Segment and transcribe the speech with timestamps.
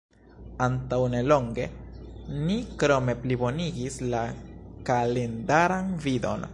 [0.67, 1.67] Antaŭ nelonge,
[2.47, 4.25] ni krome plibonigis la
[4.93, 6.49] kalendaran vidon.